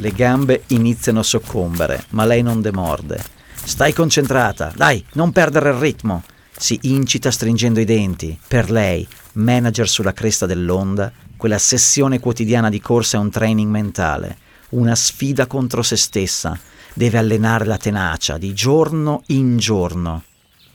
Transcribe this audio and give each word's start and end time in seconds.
Le 0.00 0.12
gambe 0.12 0.62
iniziano 0.68 1.18
a 1.18 1.22
soccombere, 1.22 2.04
ma 2.12 2.24
lei 2.24 2.40
non 2.40 2.62
demorde. 2.62 3.22
Stai 3.52 3.92
concentrata, 3.92 4.72
dai, 4.74 5.04
non 5.12 5.30
perdere 5.30 5.68
il 5.68 5.76
ritmo. 5.76 6.22
Si 6.56 6.78
incita 6.84 7.30
stringendo 7.30 7.80
i 7.80 7.84
denti. 7.84 8.38
Per 8.48 8.70
lei, 8.70 9.06
manager 9.32 9.86
sulla 9.86 10.14
cresta 10.14 10.46
dell'onda, 10.46 11.12
quella 11.36 11.58
sessione 11.58 12.18
quotidiana 12.18 12.70
di 12.70 12.80
corsa 12.80 13.18
è 13.18 13.20
un 13.20 13.28
training 13.28 13.70
mentale, 13.70 14.38
una 14.70 14.94
sfida 14.94 15.46
contro 15.46 15.82
se 15.82 15.96
stessa. 15.96 16.58
Deve 16.94 17.18
allenare 17.18 17.66
la 17.66 17.76
tenacia 17.76 18.38
di 18.38 18.54
giorno 18.54 19.22
in 19.26 19.58
giorno. 19.58 20.22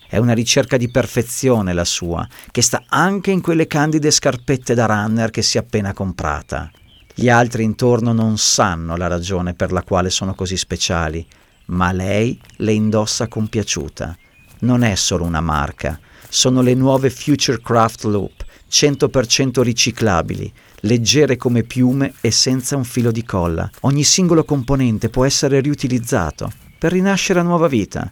È 0.08 0.18
una 0.18 0.34
ricerca 0.34 0.78
di 0.78 0.92
perfezione 0.92 1.74
la 1.74 1.84
sua, 1.84 2.28
che 2.52 2.62
sta 2.62 2.84
anche 2.88 3.32
in 3.32 3.42
quelle 3.42 3.66
candide 3.66 4.12
scarpette 4.12 4.76
da 4.76 4.86
runner 4.86 5.32
che 5.32 5.42
si 5.42 5.58
è 5.58 5.62
appena 5.62 5.94
comprata. 5.94 6.70
Gli 7.18 7.30
altri 7.30 7.64
intorno 7.64 8.12
non 8.12 8.38
sanno 8.38 8.98
la 8.98 9.08
ragione 9.08 9.54
per 9.54 9.72
la 9.72 9.84
quale 9.84 10.10
sono 10.10 10.36
così 10.36 10.58
speciali, 10.58 11.26
ma 11.68 11.94
lei 11.94 12.38
le 12.58 12.74
indossa 12.74 13.30
compiaciuta. 13.30 14.18
Non 14.60 14.84
è 14.84 14.96
solo 14.96 15.24
una 15.24 15.40
marca, 15.40 15.98
sono 16.28 16.62
le 16.62 16.74
nuove 16.74 17.10
Future 17.10 17.62
Craft 17.62 18.04
Loop, 18.04 18.44
100% 18.70 19.62
riciclabili, 19.62 20.52
leggere 20.82 21.38
come 21.38 21.64
piume 21.64 22.16
e 22.20 22.32
senza 22.32 22.76
un 22.76 22.84
filo 22.84 23.12
di 23.12 23.24
colla. 23.24 23.70
Ogni 23.82 24.04
singolo 24.04 24.44
componente 24.44 25.08
può 25.08 25.24
essere 25.24 25.62
riutilizzato 25.62 26.52
per 26.78 26.92
rinascere 26.92 27.40
a 27.40 27.44
nuova 27.44 27.70
vita, 27.70 28.12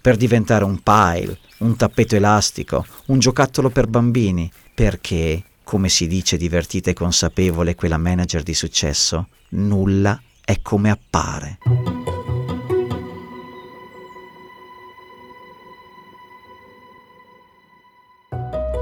per 0.00 0.16
diventare 0.16 0.62
un 0.62 0.80
pile, 0.84 1.40
un 1.58 1.74
tappeto 1.74 2.14
elastico, 2.14 2.86
un 3.06 3.18
giocattolo 3.18 3.70
per 3.70 3.88
bambini, 3.88 4.48
perché, 4.72 5.42
come 5.66 5.88
si 5.88 6.06
dice 6.06 6.36
divertita 6.36 6.90
e 6.90 6.94
consapevole 6.94 7.74
quella 7.74 7.98
manager 7.98 8.44
di 8.44 8.54
successo, 8.54 9.26
nulla 9.48 10.16
è 10.44 10.62
come 10.62 10.90
appare. 10.90 11.58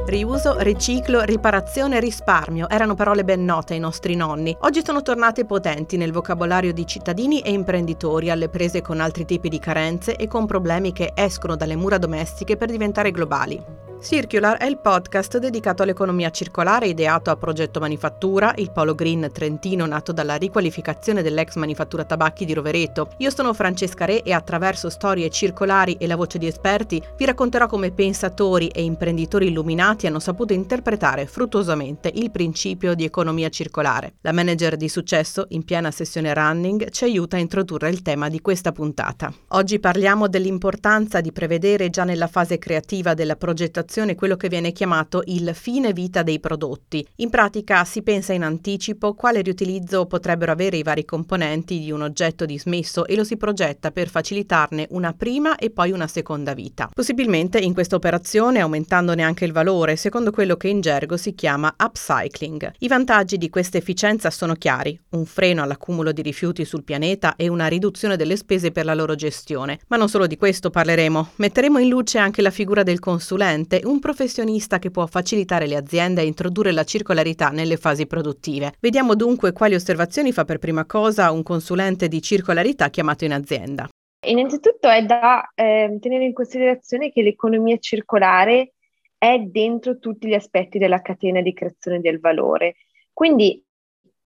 Riuso, 0.05 0.58
riciclo, 0.58 1.22
riparazione 1.22 2.00
risparmio 2.00 2.68
erano 2.68 2.94
parole 2.94 3.24
ben 3.24 3.46
note 3.46 3.72
ai 3.72 3.80
nostri 3.80 4.14
nonni. 4.14 4.55
Oggi 4.60 4.82
sono 4.84 5.00
tornate 5.00 5.46
potenti 5.46 5.96
nel 5.96 6.12
vocabolario 6.12 6.74
di 6.74 6.86
cittadini 6.86 7.40
e 7.40 7.50
imprenditori 7.50 8.28
alle 8.28 8.50
prese 8.50 8.82
con 8.82 9.00
altri 9.00 9.24
tipi 9.24 9.48
di 9.48 9.58
carenze 9.58 10.16
e 10.16 10.28
con 10.28 10.44
problemi 10.44 10.92
che 10.92 11.12
escono 11.14 11.56
dalle 11.56 11.77
mura 11.77 11.96
domestiche 11.96 12.58
per 12.58 12.70
diventare 12.70 13.10
globali. 13.10 13.84
Circular 14.00 14.58
è 14.58 14.66
il 14.66 14.78
podcast 14.78 15.38
dedicato 15.38 15.82
all'economia 15.82 16.30
circolare 16.30 16.88
ideato 16.88 17.30
a 17.30 17.36
Progetto 17.36 17.80
Manifattura, 17.80 18.52
il 18.56 18.70
Polo 18.70 18.94
Green 18.94 19.30
Trentino 19.32 19.86
nato 19.86 20.12
dalla 20.12 20.34
riqualificazione 20.34 21.22
dell'ex 21.22 21.54
manifattura 21.54 22.04
tabacchi 22.04 22.44
di 22.44 22.52
Rovereto. 22.52 23.12
Io 23.18 23.30
sono 23.30 23.54
Francesca 23.54 24.04
Re 24.04 24.22
e 24.22 24.32
attraverso 24.32 24.90
storie 24.90 25.30
circolari 25.30 25.94
e 25.94 26.06
la 26.06 26.16
voce 26.16 26.36
di 26.36 26.46
esperti 26.46 27.02
vi 27.16 27.24
racconterò 27.24 27.66
come 27.66 27.92
pensatori 27.92 28.68
e 28.68 28.82
imprenditori 28.82 29.46
illuminati 29.46 30.06
hanno 30.06 30.18
saputo 30.18 30.52
interpretare 30.52 31.26
fruttuosamente 31.26 32.10
il 32.14 32.30
principio 32.30 32.94
di 32.94 33.04
economia 33.04 33.48
circolare. 33.48 34.14
La 34.20 34.32
manager 34.32 34.76
di 34.76 34.88
successo, 34.90 35.46
in 35.50 35.64
piena 35.64 35.90
sessione 35.90 36.34
running, 36.34 36.90
ci 36.90 37.04
aiuta 37.04 37.36
a 37.36 37.40
introdurre 37.40 37.88
il 37.88 38.02
tema 38.02 38.28
di 38.28 38.40
questa 38.42 38.72
puntata. 38.72 39.32
Oggi 39.48 39.78
parliamo 39.78 40.28
dell'importanza 40.28 41.20
di 41.22 41.32
prevedere 41.32 41.88
già 41.88 42.04
nella 42.04 42.26
fase 42.26 42.58
creativa 42.58 43.14
della 43.14 43.36
progettazione 43.36 43.83
produzione 43.84 44.14
quello 44.14 44.36
che 44.36 44.48
viene 44.48 44.72
chiamato 44.72 45.22
il 45.27 45.50
fine 45.54 45.92
vita 45.92 46.22
dei 46.22 46.40
prodotti. 46.40 47.06
In 47.16 47.28
pratica 47.28 47.84
si 47.84 48.02
pensa 48.02 48.32
in 48.32 48.42
anticipo 48.42 49.14
quale 49.14 49.42
riutilizzo 49.42 50.06
potrebbero 50.06 50.52
avere 50.52 50.78
i 50.78 50.82
vari 50.82 51.04
componenti 51.04 51.78
di 51.78 51.90
un 51.90 52.00
oggetto 52.00 52.46
dismesso 52.46 53.06
e 53.06 53.14
lo 53.14 53.24
si 53.24 53.36
progetta 53.36 53.90
per 53.90 54.08
facilitarne 54.08 54.86
una 54.90 55.12
prima 55.12 55.56
e 55.56 55.70
poi 55.70 55.90
una 55.90 56.06
seconda 56.06 56.55
vita. 56.55 56.89
Possibilmente 56.92 57.58
in 57.58 57.74
questa 57.74 57.96
operazione 57.96 58.61
aumentandone 58.61 59.22
anche 59.22 59.45
il 59.45 59.52
valore, 59.52 59.96
secondo 59.96 60.30
quello 60.30 60.56
che 60.56 60.68
in 60.68 60.80
gergo 60.80 61.16
si 61.18 61.34
chiama 61.34 61.74
upcycling. 61.78 62.72
I 62.78 62.89
vantaggi 62.89 63.36
di 63.36 63.51
questa 63.51 63.77
efficienza 63.77 64.30
sono 64.30 64.55
chiari, 64.55 64.98
un 65.11 65.27
freno 65.27 65.62
all'accumulo 65.62 66.12
di 66.12 66.22
rifiuti 66.22 66.64
sul 66.64 66.84
pianeta 66.84 67.36
e 67.36 67.48
una 67.48 67.66
riduzione 67.66 68.16
delle 68.16 68.36
spese 68.36 68.72
per 68.72 68.86
la 68.86 68.95
loro 68.95 69.14
gestione. 69.14 69.80
Ma 69.89 69.96
non 69.96 70.08
solo 70.08 70.27
di 70.27 70.39
questo 70.39 70.70
parleremo, 70.70 71.33
metteremo 71.36 71.78
in 71.78 71.89
luce 71.89 72.18
anche 72.18 72.40
la 72.40 72.51
figura 72.51 72.83
del 72.83 72.98
consulente 72.98 73.73
un 73.83 73.98
professionista 73.98 74.79
che 74.79 74.90
può 74.90 75.07
facilitare 75.07 75.67
le 75.67 75.77
aziende 75.77 76.20
a 76.20 76.24
introdurre 76.24 76.73
la 76.73 76.85
circolarità 76.85 77.48
nelle 77.48 77.77
fasi 77.77 78.07
produttive. 78.07 78.74
Vediamo 78.80 79.14
dunque 79.14 79.52
quali 79.52 79.74
osservazioni 79.74 80.33
fa 80.33 80.45
per 80.45 80.58
prima 80.58 80.85
cosa 80.85 81.30
un 81.30 81.42
consulente 81.42 82.08
di 82.08 82.20
circolarità 82.23 82.90
chiamato 82.90 83.24
in 83.24 83.33
azienda. 83.33 83.89
Innanzitutto 84.27 84.89
è 84.89 85.02
da 85.05 85.51
eh, 85.55 85.96
tenere 86.01 86.24
in 86.24 86.33
considerazione 86.33 87.11
che 87.11 87.23
l'economia 87.23 87.77
circolare 87.79 88.73
è 89.18 89.39
dentro 89.39 89.98
tutti 89.98 90.29
gli 90.29 90.34
aspetti 90.34 90.79
della 90.79 91.01
catena 91.01 91.40
di 91.40 91.52
creazione 91.52 92.01
del 92.01 92.20
valore. 92.20 92.77
Quindi 93.13 93.63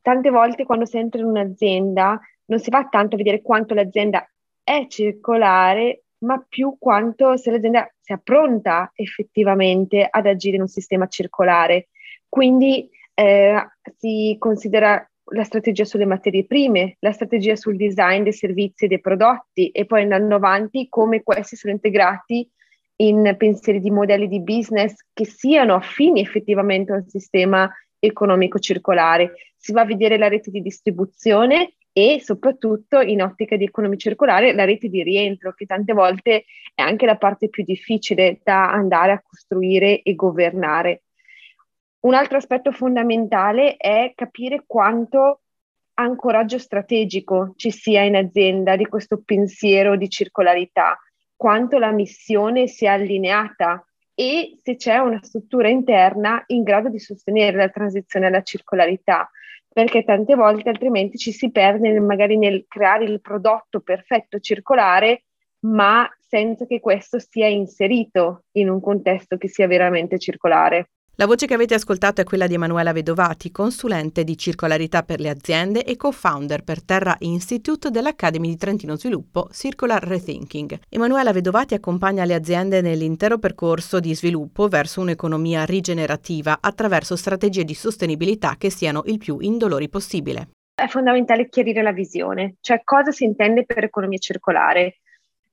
tante 0.01 0.31
volte 0.31 0.65
quando 0.65 0.85
si 0.87 0.97
entra 0.97 1.21
in 1.21 1.27
un'azienda 1.27 2.21
non 2.47 2.59
si 2.59 2.71
va 2.71 2.87
tanto 2.89 3.15
a 3.15 3.19
vedere 3.19 3.43
quanto 3.43 3.75
l'azienda 3.75 4.29
è 4.63 4.87
circolare, 4.89 6.05
ma 6.21 6.45
più 6.49 6.77
quanto 6.79 7.37
se 7.37 7.51
l'azienda 7.51 7.91
sia 8.01 8.21
pronta 8.23 8.91
effettivamente 8.95 10.07
ad 10.09 10.27
agire 10.27 10.57
in 10.57 10.63
un 10.63 10.69
sistema 10.69 11.07
circolare. 11.07 11.89
Quindi 12.29 12.89
eh, 13.15 13.69
si 13.97 14.37
considera 14.39 15.09
la 15.33 15.45
strategia 15.45 15.85
sulle 15.85 16.07
materie 16.07 16.47
prime, 16.47 16.97
la 17.01 17.13
strategia 17.13 17.57
sul 17.57 17.77
design 17.77 18.23
dei 18.23 18.33
servizi 18.33 18.85
e 18.85 18.89
dei 18.89 19.01
prodotti 19.01 19.69
e 19.71 19.85
poi 19.85 20.03
andando 20.03 20.37
avanti 20.37 20.89
come 20.89 21.23
questi 21.23 21.57
sono 21.57 21.73
integrati 21.73 22.49
in 23.01 23.35
pensieri 23.37 23.81
di 23.81 23.91
modelli 23.91 24.27
di 24.27 24.41
business 24.41 24.95
che 25.13 25.25
siano 25.25 25.75
affini 25.75 26.21
effettivamente 26.21 26.93
a 26.93 26.97
un 26.97 27.07
sistema 27.07 27.71
economico 27.99 28.59
circolare. 28.59 29.35
Si 29.57 29.73
va 29.73 29.83
a 29.83 29.87
vedere 29.87 30.19
la 30.19 30.29
rete 30.29 30.51
di 30.51 30.61
distribuzione 30.61 31.75
e 31.99 32.21
soprattutto 32.21 33.01
in 33.01 33.21
ottica 33.23 33.57
di 33.57 33.65
economia 33.65 33.99
circolare 33.99 34.53
la 34.53 34.65
rete 34.65 34.89
di 34.89 35.03
rientro, 35.03 35.53
che 35.53 35.67
tante 35.67 35.93
volte 35.95 36.45
è 36.73 36.81
anche 36.81 37.07
la 37.07 37.17
parte 37.17 37.49
più 37.49 37.65
difficile 37.65 38.39
da 38.45 38.71
andare 38.71 39.11
a 39.11 39.21
costruire 39.21 40.03
e 40.03 40.15
governare. 40.15 41.03
Un 42.01 42.15
altro 42.15 42.37
aspetto 42.37 42.71
fondamentale 42.71 43.77
è 43.77 44.13
capire 44.15 44.63
quanto 44.65 45.41
ancoraggio 45.95 46.59
strategico 46.59 47.55
ci 47.57 47.73
sia 47.73 48.03
in 48.03 48.15
azienda 48.15 48.77
di 48.77 48.87
questo 48.87 49.21
pensiero 49.25 49.97
di 49.97 50.09
circolarità, 50.09 50.97
quanto 51.35 51.79
la 51.79 51.91
missione 51.91 52.69
sia 52.69 52.93
allineata 52.93 53.85
e 54.15 54.57
se 54.63 54.77
c'è 54.77 54.99
una 54.99 55.19
struttura 55.21 55.69
interna 55.69 56.45
in 56.47 56.63
grado 56.63 56.91
di 56.91 57.01
sostenere 57.01 57.57
la 57.57 57.71
transizione 57.71 58.27
alla 58.27 58.43
circolarità 58.43 59.29
perché 59.73 60.03
tante 60.05 60.35
volte 60.35 60.71
altrimenti 60.71 61.19
ci 61.19 61.33
si 61.33 61.51
perde 61.51 61.99
magari 62.01 62.37
nel 62.37 62.65
creare 62.67 63.05
il 63.05 63.21
prodotto 63.21 63.81
perfetto 63.81 64.39
circolare, 64.39 65.25
ma 65.61 66.09
senza 66.19 66.67
che 66.67 66.81
questo 66.81 67.19
sia 67.19 67.47
inserito 67.47 68.45
in 68.53 68.69
un 68.69 68.81
contesto 68.81 69.37
che 69.37 69.49
sia 69.49 69.67
veramente 69.67 70.19
circolare. 70.19 70.91
La 71.21 71.27
voce 71.27 71.47
che 71.47 71.55
avete 71.55 71.75
ascoltato 71.75 72.21
è 72.21 72.25
quella 72.25 72.47
di 72.47 72.55
Emanuela 72.55 72.93
Vedovati, 72.93 73.51
consulente 73.51 74.23
di 74.23 74.39
circolarità 74.39 75.03
per 75.03 75.19
le 75.19 75.31
aziende 75.31 75.83
e 75.83 75.97
co-founder 75.97 76.63
per 76.63 76.85
Terra 76.85 77.17
Institute 77.19 77.91
dell'Academy 77.91 78.51
di 78.51 78.57
Trentino 78.57 78.97
Sviluppo 78.97 79.49
Circular 79.51 80.01
Rethinking. 80.01 80.79
Emanuela 80.89 81.33
Vedovati 81.33 81.75
accompagna 81.75 82.25
le 82.25 82.35
aziende 82.35 82.81
nell'intero 82.83 83.39
percorso 83.39 83.99
di 83.99 84.15
sviluppo 84.15 84.69
verso 84.69 85.01
un'economia 85.01 85.65
rigenerativa 85.65 86.59
attraverso 86.61 87.17
strategie 87.17 87.65
di 87.65 87.75
sostenibilità 87.75 88.55
che 88.57 88.71
siano 88.71 89.03
il 89.07 89.19
più 89.19 89.39
indolori 89.41 89.89
possibile. 89.89 90.51
È 90.73 90.87
fondamentale 90.87 91.49
chiarire 91.49 91.83
la 91.83 91.91
visione, 91.91 92.59
cioè 92.61 92.83
cosa 92.85 93.11
si 93.11 93.25
intende 93.25 93.65
per 93.65 93.83
economia 93.83 94.19
circolare 94.19 94.99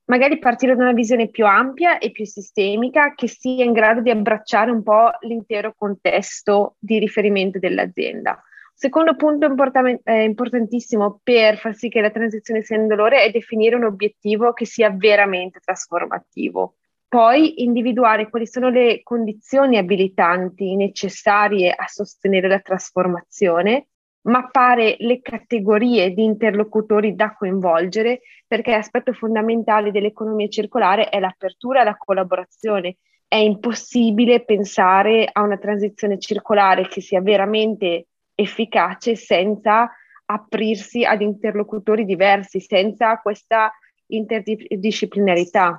magari 0.06 0.40
partire 0.40 0.76
da 0.76 0.84
una 0.84 0.94
visione 0.94 1.30
più 1.30 1.46
ampia 1.46 1.98
e 1.98 2.12
più 2.12 2.26
sistemica 2.26 3.14
che 3.14 3.28
sia 3.28 3.64
in 3.64 3.72
grado 3.72 4.02
di 4.02 4.10
abbracciare 4.10 4.72
un 4.72 4.84
po' 4.84 5.10
l'intero 5.22 5.74
contesto 5.78 6.76
di 6.80 7.00
riferimento 7.00 7.60
dell'azienda. 7.60 8.42
Secondo 8.78 9.16
punto 9.16 9.46
importan- 9.46 10.02
eh, 10.04 10.24
importantissimo 10.24 11.22
per 11.24 11.58
far 11.58 11.76
sì 11.76 11.88
che 11.88 12.02
la 12.02 12.10
transizione 12.10 12.62
sia 12.62 12.76
indolore 12.76 13.24
è 13.24 13.32
definire 13.32 13.76
un 13.76 13.86
obiettivo 13.86 14.52
che 14.52 14.66
sia 14.66 14.90
veramente 14.90 15.60
trasformativo. 15.64 16.76
Poi 17.08 17.64
individuare 17.64 18.30
quali 18.30 18.46
sono 18.46 18.70
le 18.70 19.02
condizioni 19.02 19.78
abilitanti 19.78 20.76
necessarie 20.76 21.72
a 21.72 21.88
sostenere 21.88 22.50
la 22.50 22.60
trasformazione 22.60 23.88
mappare 24.26 24.96
le 25.00 25.22
categorie 25.22 26.12
di 26.12 26.24
interlocutori 26.24 27.16
da 27.16 27.34
coinvolgere, 27.34 28.22
perché 28.48 28.72
l'aspetto 28.72 29.14
fondamentale 29.14 29.92
dell'economia 29.92 30.48
circolare 30.48 31.10
è 31.10 31.20
l'apertura 31.20 31.82
e 31.82 31.84
la 31.84 31.98
collaborazione. 31.98 32.98
È 33.28 33.36
impossibile 33.36 34.44
pensare 34.44 35.28
a 35.32 35.42
una 35.42 35.58
transizione 35.58 36.20
circolare 36.20 36.88
che 36.88 37.02
sia 37.02 37.22
veramente 37.22 38.08
efficace 38.36 39.16
senza 39.16 39.92
aprirsi 40.26 41.04
ad 41.04 41.22
interlocutori 41.22 42.06
diversi 42.06 42.60
senza 42.60 43.20
questa 43.20 43.72
interdisciplinarità. 44.08 45.78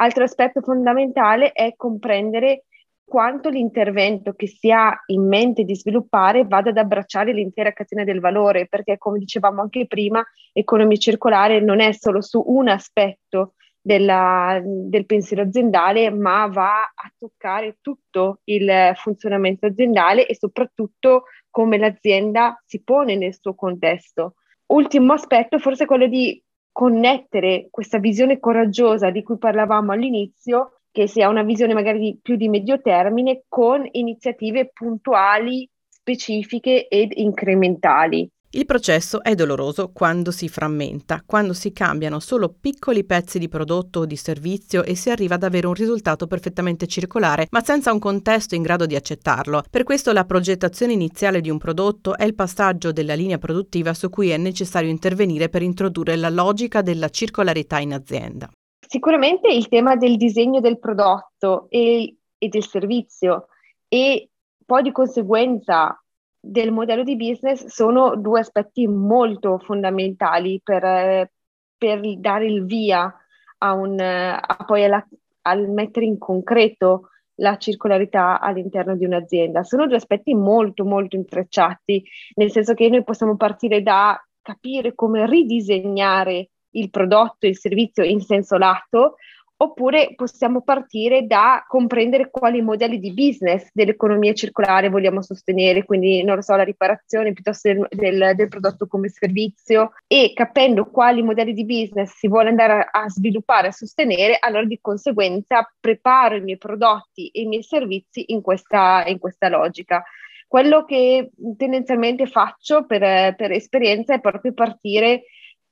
Altro 0.00 0.24
aspetto 0.24 0.60
fondamentale 0.60 1.52
è 1.52 1.74
comprendere 1.74 2.64
quanto 3.08 3.48
l'intervento 3.48 4.34
che 4.34 4.46
si 4.46 4.70
ha 4.70 4.94
in 5.06 5.26
mente 5.26 5.64
di 5.64 5.74
sviluppare 5.74 6.44
vada 6.44 6.68
ad 6.68 6.76
abbracciare 6.76 7.32
l'intera 7.32 7.72
catena 7.72 8.04
del 8.04 8.20
valore, 8.20 8.66
perché 8.66 8.98
come 8.98 9.18
dicevamo 9.18 9.62
anche 9.62 9.86
prima, 9.86 10.22
economia 10.52 10.98
circolare 10.98 11.60
non 11.60 11.80
è 11.80 11.92
solo 11.92 12.20
su 12.20 12.42
un 12.46 12.68
aspetto 12.68 13.54
della, 13.80 14.60
del 14.62 15.06
pensiero 15.06 15.44
aziendale, 15.44 16.10
ma 16.10 16.46
va 16.48 16.82
a 16.82 17.12
toccare 17.16 17.78
tutto 17.80 18.40
il 18.44 18.92
funzionamento 18.96 19.64
aziendale 19.64 20.26
e 20.26 20.36
soprattutto 20.36 21.24
come 21.48 21.78
l'azienda 21.78 22.62
si 22.66 22.82
pone 22.82 23.16
nel 23.16 23.34
suo 23.34 23.54
contesto. 23.54 24.34
Ultimo 24.66 25.14
aspetto, 25.14 25.58
forse 25.58 25.86
quello 25.86 26.06
di 26.06 26.40
connettere 26.70 27.68
questa 27.70 27.98
visione 27.98 28.38
coraggiosa 28.38 29.10
di 29.10 29.22
cui 29.22 29.38
parlavamo 29.38 29.92
all'inizio 29.92 30.77
che 30.98 31.06
sia 31.06 31.28
una 31.28 31.44
visione 31.44 31.74
magari 31.74 32.18
più 32.20 32.34
di 32.34 32.48
medio 32.48 32.80
termine 32.80 33.44
con 33.46 33.86
iniziative 33.92 34.72
puntuali, 34.74 35.70
specifiche 35.88 36.88
ed 36.88 37.12
incrementali. 37.14 38.28
Il 38.50 38.64
processo 38.64 39.22
è 39.22 39.36
doloroso 39.36 39.92
quando 39.92 40.32
si 40.32 40.48
frammenta, 40.48 41.22
quando 41.24 41.52
si 41.52 41.70
cambiano 41.70 42.18
solo 42.18 42.52
piccoli 42.60 43.04
pezzi 43.04 43.38
di 43.38 43.46
prodotto 43.46 44.00
o 44.00 44.06
di 44.06 44.16
servizio 44.16 44.82
e 44.82 44.96
si 44.96 45.08
arriva 45.10 45.36
ad 45.36 45.44
avere 45.44 45.68
un 45.68 45.74
risultato 45.74 46.26
perfettamente 46.26 46.88
circolare, 46.88 47.46
ma 47.50 47.62
senza 47.62 47.92
un 47.92 48.00
contesto 48.00 48.56
in 48.56 48.62
grado 48.62 48.84
di 48.84 48.96
accettarlo. 48.96 49.62
Per 49.70 49.84
questo 49.84 50.12
la 50.12 50.24
progettazione 50.24 50.94
iniziale 50.94 51.40
di 51.40 51.50
un 51.50 51.58
prodotto 51.58 52.16
è 52.16 52.24
il 52.24 52.34
passaggio 52.34 52.90
della 52.90 53.14
linea 53.14 53.38
produttiva 53.38 53.94
su 53.94 54.08
cui 54.10 54.30
è 54.30 54.36
necessario 54.36 54.90
intervenire 54.90 55.48
per 55.48 55.62
introdurre 55.62 56.16
la 56.16 56.28
logica 56.30 56.82
della 56.82 57.08
circolarità 57.08 57.78
in 57.78 57.92
azienda. 57.92 58.50
Sicuramente 58.88 59.48
il 59.52 59.68
tema 59.68 59.96
del 59.96 60.16
disegno 60.16 60.60
del 60.60 60.78
prodotto 60.78 61.66
e, 61.68 62.16
e 62.38 62.48
del 62.48 62.64
servizio 62.64 63.48
e 63.86 64.30
poi 64.64 64.82
di 64.82 64.92
conseguenza 64.92 66.02
del 66.40 66.72
modello 66.72 67.02
di 67.02 67.14
business 67.14 67.66
sono 67.66 68.16
due 68.16 68.40
aspetti 68.40 68.86
molto 68.86 69.58
fondamentali 69.58 70.58
per, 70.64 71.30
per 71.76 72.18
dare 72.18 72.46
il 72.46 72.64
via 72.64 73.14
a, 73.58 73.72
un, 73.74 74.00
a 74.00 74.64
poi 74.64 74.84
alla, 74.84 75.06
al 75.42 75.68
mettere 75.68 76.06
in 76.06 76.16
concreto 76.16 77.10
la 77.40 77.58
circolarità 77.58 78.40
all'interno 78.40 78.96
di 78.96 79.04
un'azienda. 79.04 79.64
Sono 79.64 79.86
due 79.86 79.96
aspetti 79.96 80.34
molto, 80.34 80.86
molto 80.86 81.14
intrecciati, 81.14 82.02
nel 82.36 82.50
senso 82.50 82.72
che 82.72 82.88
noi 82.88 83.04
possiamo 83.04 83.36
partire 83.36 83.82
da 83.82 84.18
capire 84.40 84.94
come 84.94 85.26
ridisegnare 85.26 86.52
il 86.72 86.90
prodotto, 86.90 87.46
il 87.46 87.58
servizio 87.58 88.02
in 88.04 88.20
senso 88.20 88.56
lato, 88.56 89.16
oppure 89.60 90.12
possiamo 90.14 90.62
partire 90.62 91.26
da 91.26 91.64
comprendere 91.66 92.30
quali 92.30 92.62
modelli 92.62 92.98
di 93.00 93.12
business 93.12 93.68
dell'economia 93.72 94.32
circolare 94.32 94.88
vogliamo 94.88 95.20
sostenere, 95.20 95.84
quindi 95.84 96.22
non 96.22 96.36
lo 96.36 96.42
so, 96.42 96.54
la 96.54 96.62
riparazione 96.62 97.32
piuttosto 97.32 97.68
del, 97.68 97.86
del, 97.90 98.32
del 98.36 98.48
prodotto 98.48 98.86
come 98.86 99.08
servizio 99.08 99.92
e 100.06 100.32
capendo 100.32 100.86
quali 100.86 101.22
modelli 101.22 101.52
di 101.52 101.64
business 101.64 102.14
si 102.16 102.28
vuole 102.28 102.50
andare 102.50 102.88
a, 102.90 103.02
a 103.02 103.08
sviluppare, 103.08 103.68
a 103.68 103.72
sostenere, 103.72 104.36
allora 104.38 104.64
di 104.64 104.78
conseguenza 104.80 105.68
preparo 105.80 106.36
i 106.36 106.42
miei 106.42 106.58
prodotti 106.58 107.28
e 107.28 107.40
i 107.40 107.46
miei 107.46 107.64
servizi 107.64 108.26
in 108.28 108.40
questa, 108.40 109.04
in 109.06 109.18
questa 109.18 109.48
logica. 109.48 110.04
Quello 110.46 110.84
che 110.84 111.30
tendenzialmente 111.56 112.26
faccio 112.26 112.86
per, 112.86 113.34
per 113.34 113.50
esperienza 113.50 114.14
è 114.14 114.20
proprio 114.20 114.54
partire 114.54 115.24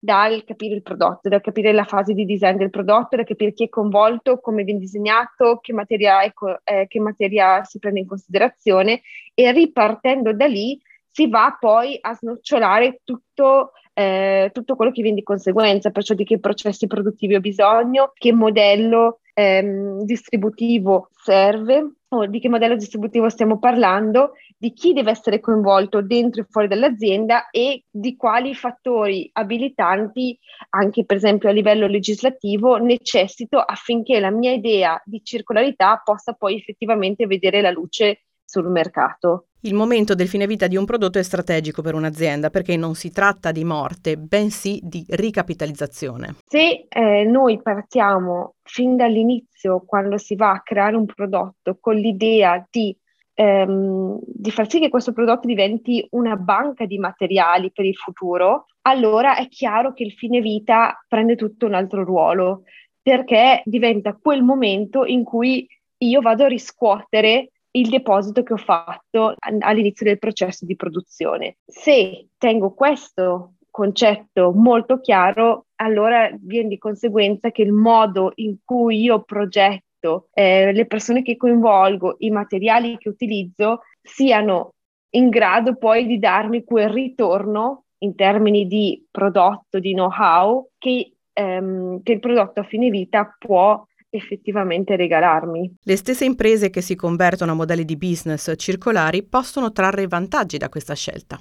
dal 0.06 0.44
capire 0.44 0.76
il 0.76 0.82
prodotto, 0.82 1.28
dal 1.28 1.40
capire 1.40 1.72
la 1.72 1.82
fase 1.82 2.14
di 2.14 2.24
design 2.24 2.56
del 2.56 2.70
prodotto, 2.70 3.16
da 3.16 3.24
capire 3.24 3.52
chi 3.52 3.64
è 3.64 3.68
coinvolto, 3.68 4.38
come 4.38 4.62
viene 4.62 4.78
disegnato, 4.78 5.58
che 5.60 5.72
materia, 5.72 6.22
è, 6.22 6.32
eh, 6.62 6.86
che 6.86 7.00
materia 7.00 7.64
si 7.64 7.80
prende 7.80 7.98
in 7.98 8.06
considerazione 8.06 9.02
e 9.34 9.50
ripartendo 9.50 10.32
da 10.32 10.46
lì 10.46 10.80
si 11.10 11.28
va 11.28 11.56
poi 11.58 11.98
a 12.00 12.14
snocciolare 12.14 13.00
tutto, 13.02 13.72
eh, 13.94 14.50
tutto 14.52 14.76
quello 14.76 14.92
che 14.92 15.02
viene 15.02 15.16
di 15.16 15.24
conseguenza, 15.24 15.90
perciò 15.90 16.14
di 16.14 16.24
che 16.24 16.38
processi 16.38 16.86
produttivi 16.86 17.34
ho 17.34 17.40
bisogno, 17.40 18.12
che 18.14 18.32
modello 18.32 19.18
ehm, 19.34 20.04
distributivo 20.04 21.08
serve 21.10 21.95
o 22.08 22.26
di 22.26 22.38
che 22.38 22.48
modello 22.48 22.76
distributivo 22.76 23.28
stiamo 23.28 23.58
parlando, 23.58 24.32
di 24.56 24.72
chi 24.72 24.92
deve 24.92 25.10
essere 25.10 25.40
coinvolto 25.40 26.02
dentro 26.02 26.42
e 26.42 26.46
fuori 26.48 26.68
dall'azienda 26.68 27.50
e 27.50 27.84
di 27.90 28.16
quali 28.16 28.54
fattori 28.54 29.28
abilitanti, 29.32 30.38
anche 30.70 31.04
per 31.04 31.16
esempio 31.16 31.48
a 31.48 31.52
livello 31.52 31.86
legislativo, 31.86 32.76
necessito 32.76 33.58
affinché 33.58 34.20
la 34.20 34.30
mia 34.30 34.52
idea 34.52 35.00
di 35.04 35.20
circolarità 35.24 36.00
possa 36.04 36.32
poi 36.32 36.56
effettivamente 36.56 37.26
vedere 37.26 37.60
la 37.60 37.70
luce 37.70 38.22
sul 38.44 38.70
mercato. 38.70 39.48
Il 39.60 39.74
momento 39.74 40.14
del 40.14 40.28
fine 40.28 40.46
vita 40.46 40.66
di 40.66 40.76
un 40.76 40.84
prodotto 40.84 41.18
è 41.18 41.22
strategico 41.22 41.82
per 41.82 41.94
un'azienda 41.94 42.50
perché 42.50 42.76
non 42.76 42.94
si 42.94 43.10
tratta 43.10 43.52
di 43.52 43.64
morte, 43.64 44.16
bensì 44.16 44.78
di 44.82 45.04
ricapitalizzazione. 45.08 46.36
Se 46.46 46.86
eh, 46.88 47.24
noi 47.24 47.60
partiamo 47.62 48.56
fin 48.62 48.96
dall'inizio, 48.96 49.82
quando 49.84 50.18
si 50.18 50.36
va 50.36 50.52
a 50.52 50.60
creare 50.62 50.94
un 50.94 51.06
prodotto, 51.06 51.78
con 51.80 51.96
l'idea 51.96 52.64
di, 52.70 52.96
ehm, 53.34 54.18
di 54.22 54.50
far 54.50 54.68
sì 54.68 54.78
che 54.78 54.90
questo 54.90 55.12
prodotto 55.12 55.48
diventi 55.48 56.06
una 56.10 56.36
banca 56.36 56.84
di 56.84 56.98
materiali 56.98 57.72
per 57.72 57.86
il 57.86 57.96
futuro, 57.96 58.66
allora 58.82 59.36
è 59.36 59.48
chiaro 59.48 59.94
che 59.94 60.04
il 60.04 60.12
fine 60.12 60.40
vita 60.40 61.02
prende 61.08 61.34
tutto 61.34 61.66
un 61.66 61.74
altro 61.74 62.04
ruolo, 62.04 62.62
perché 63.02 63.62
diventa 63.64 64.16
quel 64.20 64.42
momento 64.42 65.04
in 65.04 65.24
cui 65.24 65.66
io 65.98 66.20
vado 66.20 66.44
a 66.44 66.48
riscuotere 66.48 67.52
il 67.76 67.88
deposito 67.88 68.42
che 68.42 68.54
ho 68.54 68.58
fatto 68.58 69.34
all'inizio 69.38 70.06
del 70.06 70.18
processo 70.18 70.64
di 70.64 70.76
produzione. 70.76 71.58
Se 71.66 72.28
tengo 72.38 72.72
questo 72.72 73.52
concetto 73.70 74.52
molto 74.52 75.00
chiaro, 75.00 75.66
allora 75.76 76.30
viene 76.40 76.68
di 76.68 76.78
conseguenza 76.78 77.50
che 77.50 77.62
il 77.62 77.72
modo 77.72 78.32
in 78.36 78.56
cui 78.64 79.02
io 79.02 79.22
progetto, 79.22 80.28
eh, 80.32 80.72
le 80.72 80.86
persone 80.86 81.22
che 81.22 81.36
coinvolgo, 81.36 82.16
i 82.20 82.30
materiali 82.30 82.96
che 82.96 83.10
utilizzo, 83.10 83.82
siano 84.00 84.72
in 85.10 85.28
grado 85.28 85.76
poi 85.76 86.06
di 86.06 86.18
darmi 86.18 86.64
quel 86.64 86.88
ritorno 86.88 87.84
in 87.98 88.14
termini 88.14 88.66
di 88.66 89.04
prodotto, 89.10 89.78
di 89.78 89.92
know-how, 89.92 90.70
che, 90.78 91.12
ehm, 91.32 92.02
che 92.02 92.12
il 92.12 92.20
prodotto 92.20 92.60
a 92.60 92.64
fine 92.64 92.88
vita 92.88 93.34
può 93.38 93.84
effettivamente 94.10 94.96
regalarmi. 94.96 95.76
Le 95.82 95.96
stesse 95.96 96.24
imprese 96.24 96.70
che 96.70 96.80
si 96.80 96.94
convertono 96.94 97.52
a 97.52 97.54
modelli 97.54 97.84
di 97.84 97.96
business 97.96 98.52
circolari 98.56 99.22
possono 99.22 99.72
trarre 99.72 100.06
vantaggi 100.06 100.58
da 100.58 100.68
questa 100.68 100.94
scelta. 100.94 101.40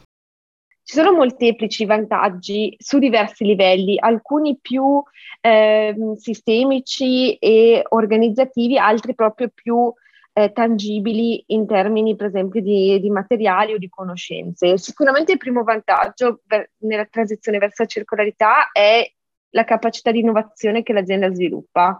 Ci 0.87 0.93
sono 0.93 1.13
molteplici 1.13 1.85
vantaggi 1.85 2.75
su 2.77 2.99
diversi 2.99 3.43
livelli, 3.43 3.97
alcuni 3.99 4.59
più 4.61 5.01
eh, 5.41 5.95
sistemici 6.17 7.35
e 7.37 7.83
organizzativi, 7.89 8.77
altri 8.77 9.15
proprio 9.15 9.49
più 9.51 9.91
eh, 10.37 10.51
tangibili 10.51 11.43
in 11.47 11.65
termini, 11.65 12.15
per 12.15 12.27
esempio, 12.27 12.61
di, 12.61 12.99
di, 12.99 13.09
materiali 13.09 13.73
o 13.73 13.79
di 13.79 13.89
conoscenze. 13.89 14.77
Sicuramente 14.77 15.31
il 15.31 15.37
primo 15.39 15.63
vantaggio 15.63 16.41
per, 16.45 16.69
nella 16.79 17.05
transizione 17.05 17.57
verso 17.57 17.81
la 17.81 17.87
circolarità 17.87 18.69
è 18.71 19.09
la 19.51 19.63
capacità 19.63 20.11
di 20.11 20.19
innovazione 20.19 20.83
che 20.83 20.93
l'azienda 20.93 21.33
sviluppa 21.33 21.99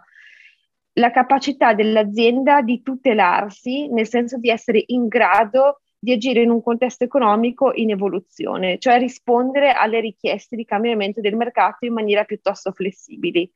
la 0.97 1.11
capacità 1.11 1.73
dell'azienda 1.73 2.61
di 2.61 2.81
tutelarsi, 2.81 3.87
nel 3.89 4.07
senso 4.07 4.37
di 4.37 4.49
essere 4.49 4.83
in 4.87 5.07
grado 5.07 5.81
di 5.99 6.13
agire 6.13 6.41
in 6.41 6.51
un 6.51 6.61
contesto 6.61 7.03
economico 7.03 7.71
in 7.73 7.89
evoluzione, 7.89 8.77
cioè 8.77 8.99
rispondere 8.99 9.71
alle 9.71 9.99
richieste 9.99 10.55
di 10.55 10.63
cambiamento 10.63 11.19
del 11.19 11.35
mercato 11.35 11.85
in 11.85 11.93
maniera 11.93 12.23
piuttosto 12.23 12.71
flessibili. 12.71 13.49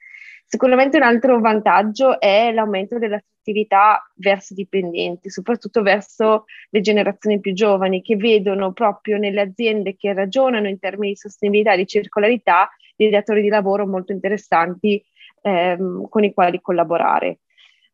Sicuramente 0.45 0.97
un 0.97 1.03
altro 1.03 1.39
vantaggio 1.39 2.19
è 2.19 2.51
l'aumento 2.51 2.97
dell'attrattività 2.97 4.01
verso 4.15 4.53
i 4.53 4.55
dipendenti, 4.55 5.29
soprattutto 5.29 5.83
verso 5.83 6.45
le 6.71 6.81
generazioni 6.81 7.39
più 7.39 7.53
giovani 7.53 8.01
che 8.01 8.15
vedono 8.15 8.73
proprio 8.73 9.17
nelle 9.17 9.41
aziende 9.41 9.95
che 9.95 10.11
ragionano 10.11 10.67
in 10.67 10.79
termini 10.79 11.13
di 11.13 11.17
sostenibilità 11.17 11.73
e 11.73 11.77
di 11.77 11.87
circolarità 11.87 12.67
dei 12.95 13.11
datori 13.11 13.43
di 13.43 13.49
lavoro 13.49 13.85
molto 13.85 14.11
interessanti 14.11 15.01
ehm, 15.41 16.07
con 16.09 16.23
i 16.23 16.33
quali 16.33 16.59
collaborare. 16.61 17.39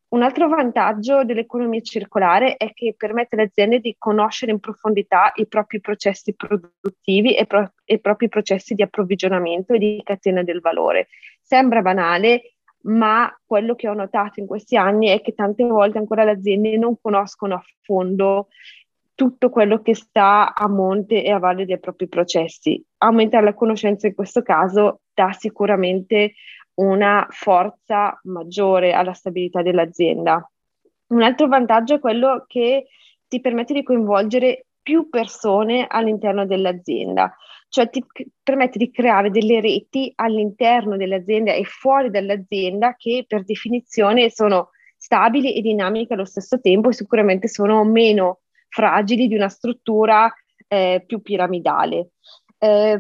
Un 0.08 0.22
altro 0.22 0.48
vantaggio 0.48 1.24
dell'economia 1.24 1.82
circolare 1.82 2.56
è 2.58 2.72
che 2.74 2.94
permette 2.96 3.36
alle 3.36 3.46
aziende 3.46 3.80
di 3.80 3.96
conoscere 3.98 4.52
in 4.52 4.60
profondità 4.60 5.32
i 5.36 5.48
propri 5.48 5.82
processi 5.82 6.34
produttivi 6.36 7.36
e, 7.36 7.46
pro- 7.46 7.74
i 7.86 8.00
propri 8.00 8.30
processi 8.30 8.76
di 8.76 8.84
approvvigionamento 8.84 9.74
e 9.74 9.78
di 9.80 10.02
catena 10.04 10.44
del 10.44 10.62
valore. 10.62 11.08
Sembra 11.42 11.82
banale, 11.82 12.56
ma 12.84 13.36
quello 13.44 13.76
che 13.76 13.90
ho 13.90 13.94
notato 13.94 14.40
in 14.40 14.46
questi 14.46 14.78
anni 14.78 15.08
è 15.08 15.22
che 15.22 15.34
tante 15.34 15.64
volte 15.64 15.98
ancora 15.98 16.24
le 16.24 16.32
aziende 16.32 16.78
non 16.78 16.96
conoscono 17.02 17.56
a 17.56 17.64
fondo 17.82 18.48
tutto 19.16 19.50
quello 19.50 19.82
che 19.82 19.96
sta 19.96 20.54
a 20.54 20.68
monte 20.68 21.24
e 21.24 21.32
a 21.32 21.40
valle 21.40 21.66
dei 21.66 21.80
propri 21.80 22.08
processi. 22.08 22.84
Aumentare 22.98 23.46
la 23.46 23.54
conoscenza 23.54 24.08
in 24.08 24.14
questo 24.14 24.42
caso 24.42 25.02
dà 25.14 25.32
sicuramente 25.32 26.34
una 26.76 27.28
forza 27.30 28.20
maggiore 28.24 28.94
alla 28.94 29.14
stabilità 29.14 29.62
dell'azienda. 29.62 30.50
Un 31.08 31.22
altro 31.22 31.48
vantaggio 31.48 31.96
è 31.96 32.00
quello 32.00 32.46
che 32.48 32.88
ti 33.28 33.40
permette 33.40 33.74
di 33.74 33.84
coinvolgere 33.84 34.68
più 34.82 35.10
persone 35.10 35.88
all'interno 35.90 36.46
dell'azienda, 36.46 37.36
cioè 37.70 37.90
ti 37.90 38.04
permette 38.42 38.78
di 38.78 38.92
creare 38.92 39.32
delle 39.32 39.60
reti 39.60 40.12
all'interno 40.16 40.96
dell'azienda 40.96 41.54
e 41.54 41.64
fuori 41.64 42.10
dall'azienda 42.10 42.96
che 42.96 43.26
per 43.28 43.44
definizione 43.44 44.30
sono 44.30 44.70
stabili 44.96 45.56
e 45.56 45.62
dinamiche 45.62 46.14
allo 46.14 46.26
stesso 46.26 46.60
tempo 46.60 46.90
e 46.90 46.94
sicuramente 46.94 47.48
sono 47.48 47.84
meno 47.84 48.42
fragili 48.70 49.28
di 49.28 49.36
una 49.36 49.50
struttura 49.50 50.32
eh, 50.68 51.04
più 51.06 51.22
piramidale. 51.22 52.12
Eh, 52.58 53.00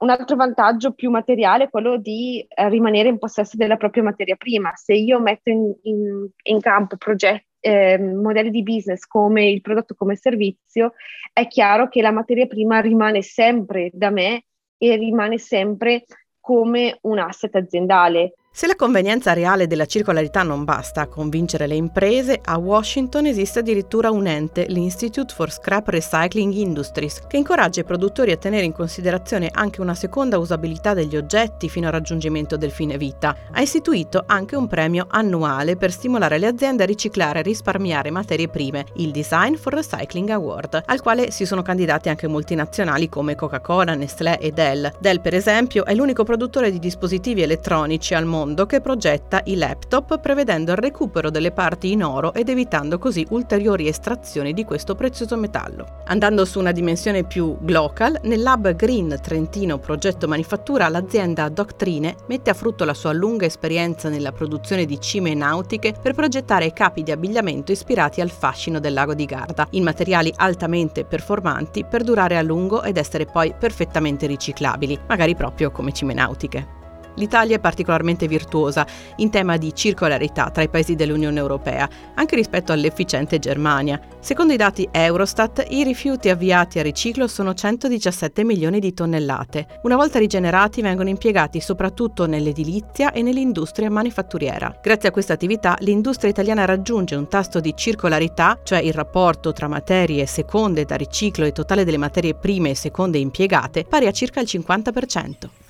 un 0.00 0.10
altro 0.10 0.36
vantaggio 0.36 0.92
più 0.92 1.10
materiale 1.10 1.64
è 1.64 1.70
quello 1.70 1.98
di 1.98 2.46
eh, 2.48 2.68
rimanere 2.68 3.08
in 3.08 3.18
possesso 3.18 3.56
della 3.56 3.76
propria 3.76 4.02
materia 4.02 4.36
prima. 4.36 4.72
Se 4.74 4.94
io 4.94 5.20
metto 5.20 5.50
in, 5.50 5.74
in, 5.82 6.28
in 6.44 6.60
campo 6.60 6.96
progetti, 6.96 7.46
eh, 7.60 7.98
modelli 7.98 8.50
di 8.50 8.62
business 8.62 9.04
come 9.04 9.48
il 9.50 9.60
prodotto 9.60 9.94
come 9.94 10.16
servizio, 10.16 10.94
è 11.32 11.46
chiaro 11.46 11.88
che 11.88 12.00
la 12.00 12.12
materia 12.12 12.46
prima 12.46 12.80
rimane 12.80 13.20
sempre 13.20 13.90
da 13.92 14.08
me 14.10 14.44
e 14.78 14.96
rimane 14.96 15.36
sempre 15.36 16.04
come 16.40 16.98
un 17.02 17.18
asset 17.18 17.54
aziendale. 17.54 18.34
Se 18.52 18.66
la 18.66 18.74
convenienza 18.74 19.32
reale 19.32 19.68
della 19.68 19.86
circolarità 19.86 20.42
non 20.42 20.64
basta 20.64 21.02
a 21.02 21.06
convincere 21.06 21.68
le 21.68 21.76
imprese, 21.76 22.40
a 22.42 22.58
Washington 22.58 23.26
esiste 23.26 23.60
addirittura 23.60 24.10
un 24.10 24.26
ente, 24.26 24.66
l'Institute 24.68 25.32
for 25.32 25.52
Scrap 25.52 25.86
Recycling 25.86 26.52
Industries, 26.52 27.22
che 27.28 27.36
incoraggia 27.36 27.82
i 27.82 27.84
produttori 27.84 28.32
a 28.32 28.36
tenere 28.36 28.64
in 28.64 28.72
considerazione 28.72 29.50
anche 29.52 29.80
una 29.80 29.94
seconda 29.94 30.36
usabilità 30.36 30.94
degli 30.94 31.16
oggetti 31.16 31.68
fino 31.68 31.86
al 31.86 31.92
raggiungimento 31.92 32.56
del 32.56 32.72
fine 32.72 32.98
vita. 32.98 33.36
Ha 33.52 33.60
istituito 33.60 34.24
anche 34.26 34.56
un 34.56 34.66
premio 34.66 35.06
annuale 35.08 35.76
per 35.76 35.92
stimolare 35.92 36.38
le 36.38 36.48
aziende 36.48 36.82
a 36.82 36.86
riciclare 36.86 37.38
e 37.38 37.42
risparmiare 37.42 38.10
materie 38.10 38.48
prime, 38.48 38.84
il 38.94 39.12
Design 39.12 39.54
for 39.54 39.74
Recycling 39.74 40.28
Award, 40.28 40.82
al 40.86 41.00
quale 41.00 41.30
si 41.30 41.46
sono 41.46 41.62
candidati 41.62 42.08
anche 42.08 42.26
multinazionali 42.26 43.08
come 43.08 43.36
Coca-Cola, 43.36 43.94
Nestlé 43.94 44.38
e 44.40 44.50
Dell. 44.50 44.92
Dell, 44.98 45.20
per 45.20 45.34
esempio, 45.34 45.84
è 45.84 45.94
l'unico 45.94 46.24
produttore 46.24 46.72
di 46.72 46.80
dispositivi 46.80 47.42
elettronici 47.42 48.12
al 48.12 48.24
mondo 48.24 48.38
mondo 48.40 48.64
che 48.64 48.80
progetta 48.80 49.42
i 49.44 49.56
laptop 49.56 50.18
prevedendo 50.18 50.70
il 50.70 50.78
recupero 50.78 51.28
delle 51.28 51.52
parti 51.52 51.92
in 51.92 52.02
oro 52.02 52.32
ed 52.32 52.48
evitando 52.48 52.98
così 52.98 53.26
ulteriori 53.30 53.86
estrazioni 53.86 54.54
di 54.54 54.64
questo 54.64 54.94
prezioso 54.94 55.36
metallo. 55.36 56.00
Andando 56.06 56.46
su 56.46 56.58
una 56.58 56.72
dimensione 56.72 57.24
più 57.24 57.58
global, 57.60 58.18
nel 58.22 58.40
Lab 58.40 58.74
Green 58.76 59.18
Trentino 59.20 59.78
Progetto 59.78 60.26
Manifattura 60.26 60.88
l'azienda 60.88 61.50
Doctrine 61.50 62.16
mette 62.28 62.48
a 62.48 62.54
frutto 62.54 62.86
la 62.86 62.94
sua 62.94 63.12
lunga 63.12 63.44
esperienza 63.44 64.08
nella 64.08 64.32
produzione 64.32 64.86
di 64.86 64.98
cime 64.98 65.34
nautiche 65.34 65.92
per 66.00 66.14
progettare 66.14 66.72
capi 66.72 67.02
di 67.02 67.10
abbigliamento 67.10 67.72
ispirati 67.72 68.22
al 68.22 68.30
fascino 68.30 68.80
del 68.80 68.94
lago 68.94 69.12
di 69.12 69.26
Garda, 69.26 69.66
in 69.72 69.82
materiali 69.82 70.32
altamente 70.34 71.04
performanti 71.04 71.84
per 71.84 72.04
durare 72.04 72.38
a 72.38 72.42
lungo 72.42 72.82
ed 72.82 72.96
essere 72.96 73.26
poi 73.26 73.52
perfettamente 73.52 74.26
riciclabili, 74.26 74.98
magari 75.08 75.34
proprio 75.34 75.70
come 75.70 75.92
cime 75.92 76.14
nautiche. 76.14 76.79
L'Italia 77.16 77.56
è 77.56 77.60
particolarmente 77.60 78.26
virtuosa 78.26 78.86
in 79.16 79.30
tema 79.30 79.56
di 79.56 79.74
circolarità 79.74 80.50
tra 80.50 80.62
i 80.62 80.68
paesi 80.68 80.94
dell'Unione 80.94 81.38
Europea, 81.38 81.88
anche 82.14 82.36
rispetto 82.36 82.72
all'efficiente 82.72 83.38
Germania. 83.38 84.00
Secondo 84.20 84.52
i 84.52 84.56
dati 84.56 84.88
Eurostat, 84.90 85.66
i 85.68 85.84
rifiuti 85.84 86.28
avviati 86.28 86.78
a 86.78 86.82
riciclo 86.82 87.26
sono 87.26 87.54
117 87.54 88.44
milioni 88.44 88.80
di 88.80 88.92
tonnellate. 88.92 89.66
Una 89.82 89.96
volta 89.96 90.18
rigenerati 90.18 90.82
vengono 90.82 91.08
impiegati 91.08 91.60
soprattutto 91.60 92.26
nell'edilizia 92.26 93.12
e 93.12 93.22
nell'industria 93.22 93.90
manifatturiera. 93.90 94.78
Grazie 94.82 95.08
a 95.08 95.12
questa 95.12 95.32
attività 95.32 95.76
l'industria 95.80 96.30
italiana 96.30 96.64
raggiunge 96.64 97.14
un 97.14 97.28
tasso 97.28 97.60
di 97.60 97.74
circolarità, 97.76 98.58
cioè 98.62 98.78
il 98.78 98.92
rapporto 98.92 99.52
tra 99.52 99.68
materie 99.68 100.26
seconde 100.26 100.84
da 100.84 100.96
riciclo 100.96 101.44
e 101.44 101.52
totale 101.52 101.84
delle 101.84 101.96
materie 101.96 102.34
prime 102.34 102.70
e 102.70 102.74
seconde 102.74 103.18
impiegate, 103.18 103.84
pari 103.84 104.06
a 104.06 104.12
circa 104.12 104.40
il 104.40 104.48
50%. 104.50 105.69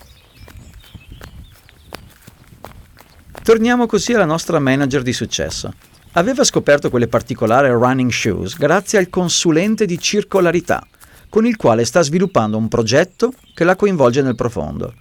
Torniamo 3.50 3.87
così 3.87 4.12
alla 4.12 4.26
nostra 4.26 4.61
manager 4.61 5.02
di 5.02 5.12
successo. 5.12 5.75
Aveva 6.12 6.45
scoperto 6.45 6.88
quelle 6.88 7.09
particolari 7.09 7.66
running 7.69 8.12
shoes 8.12 8.57
grazie 8.57 8.97
al 8.97 9.11
consulente 9.11 9.87
di 9.87 9.99
circolarità, 9.99 10.87
con 11.28 11.45
il 11.45 11.57
quale 11.57 11.85
sta 11.85 12.00
sviluppando 12.00 12.57
un 12.57 12.69
progetto 12.69 13.33
che 13.52 13.64
la 13.64 13.75
coinvolge 13.75 14.23
nel 14.23 14.37
profondo. 14.37 14.95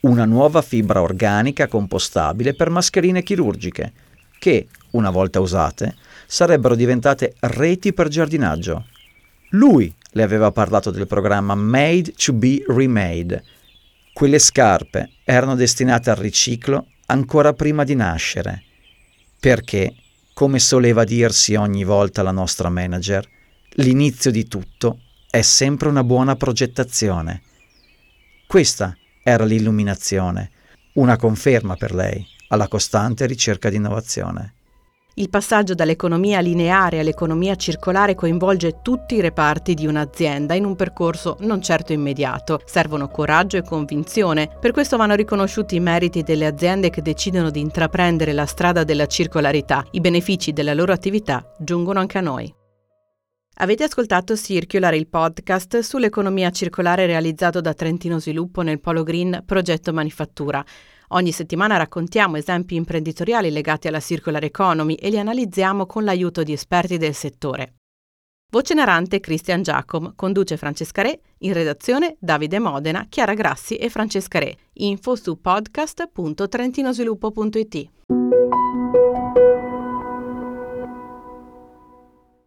Una 0.00 0.24
nuova 0.24 0.62
fibra 0.62 1.02
organica 1.02 1.68
compostabile 1.68 2.54
per 2.54 2.70
mascherine 2.70 3.22
chirurgiche, 3.22 3.92
che, 4.38 4.68
una 4.92 5.10
volta 5.10 5.40
usate, 5.40 5.94
sarebbero 6.26 6.74
diventate 6.76 7.34
reti 7.40 7.92
per 7.92 8.08
giardinaggio. 8.08 8.86
Lui 9.50 9.94
le 10.12 10.22
aveva 10.22 10.50
parlato 10.52 10.90
del 10.90 11.06
programma 11.06 11.54
Made 11.54 12.14
to 12.16 12.32
be 12.32 12.64
Remade. 12.66 13.44
Quelle 14.14 14.38
scarpe 14.38 15.10
erano 15.22 15.54
destinate 15.54 16.08
al 16.08 16.16
riciclo 16.16 16.86
ancora 17.10 17.52
prima 17.52 17.84
di 17.84 17.94
nascere, 17.94 18.62
perché, 19.38 19.94
come 20.32 20.58
soleva 20.58 21.04
dirsi 21.04 21.54
ogni 21.54 21.84
volta 21.84 22.22
la 22.22 22.30
nostra 22.30 22.68
manager, 22.68 23.28
l'inizio 23.74 24.30
di 24.30 24.46
tutto 24.46 25.00
è 25.28 25.42
sempre 25.42 25.88
una 25.88 26.04
buona 26.04 26.36
progettazione. 26.36 27.42
Questa 28.46 28.96
era 29.22 29.44
l'illuminazione, 29.44 30.50
una 30.94 31.16
conferma 31.16 31.76
per 31.76 31.94
lei 31.94 32.26
alla 32.48 32.68
costante 32.68 33.26
ricerca 33.26 33.70
di 33.70 33.76
innovazione. 33.76 34.54
Il 35.20 35.28
passaggio 35.28 35.74
dall'economia 35.74 36.40
lineare 36.40 36.98
all'economia 36.98 37.54
circolare 37.54 38.14
coinvolge 38.14 38.80
tutti 38.80 39.16
i 39.16 39.20
reparti 39.20 39.74
di 39.74 39.86
un'azienda 39.86 40.54
in 40.54 40.64
un 40.64 40.74
percorso 40.76 41.36
non 41.40 41.60
certo 41.60 41.92
immediato. 41.92 42.62
Servono 42.64 43.08
coraggio 43.08 43.58
e 43.58 43.62
convinzione. 43.62 44.48
Per 44.58 44.72
questo 44.72 44.96
vanno 44.96 45.14
riconosciuti 45.14 45.74
i 45.74 45.80
meriti 45.80 46.22
delle 46.22 46.46
aziende 46.46 46.88
che 46.88 47.02
decidono 47.02 47.50
di 47.50 47.60
intraprendere 47.60 48.32
la 48.32 48.46
strada 48.46 48.82
della 48.82 49.04
circolarità. 49.04 49.84
I 49.90 50.00
benefici 50.00 50.54
della 50.54 50.72
loro 50.72 50.94
attività 50.94 51.52
giungono 51.58 52.00
anche 52.00 52.16
a 52.16 52.22
noi. 52.22 52.50
Avete 53.56 53.84
ascoltato 53.84 54.34
Circular, 54.34 54.94
il 54.94 55.06
podcast 55.06 55.80
sull'economia 55.80 56.48
circolare 56.48 57.04
realizzato 57.04 57.60
da 57.60 57.74
Trentino 57.74 58.18
Sviluppo 58.18 58.62
nel 58.62 58.80
Polo 58.80 59.02
Green 59.02 59.42
Progetto 59.44 59.92
Manifattura. 59.92 60.64
Ogni 61.12 61.32
settimana 61.32 61.76
raccontiamo 61.76 62.36
esempi 62.36 62.76
imprenditoriali 62.76 63.50
legati 63.50 63.88
alla 63.88 63.98
circular 63.98 64.44
economy 64.44 64.94
e 64.94 65.10
li 65.10 65.18
analizziamo 65.18 65.84
con 65.86 66.04
l'aiuto 66.04 66.44
di 66.44 66.52
esperti 66.52 66.98
del 66.98 67.14
settore. 67.14 67.74
Voce 68.52 68.74
narrante 68.74 69.20
Christian 69.20 69.62
Giacom, 69.62 70.14
conduce 70.16 70.56
Francesca 70.56 71.02
Re, 71.02 71.20
in 71.38 71.52
redazione 71.52 72.16
Davide 72.18 72.58
Modena, 72.58 73.06
Chiara 73.08 73.34
Grassi 73.34 73.76
e 73.76 73.88
Francesca 73.88 74.40
Re. 74.40 74.56
Info 74.74 75.16
su 75.16 75.40
podcast.trentinosviluppo.it. 75.40 77.90